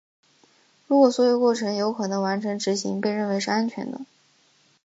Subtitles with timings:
[0.87, 4.01] 如果所有过程有可能完成执行被认为是安全的。